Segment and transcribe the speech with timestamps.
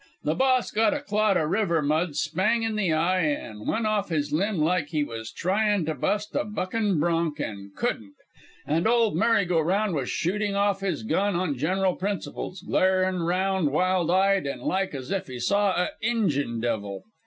[0.23, 4.09] The Boss got a clod o' river mud spang in the eye, an' went off
[4.09, 8.15] his limb like's he was trying to bust a bucking bronc' an' couldn't;
[8.65, 13.69] and ol' Mary go round was shooting off his gun on general principles, glarin' round
[13.71, 17.03] wild eyed an' like as if he saw a' Injun devil.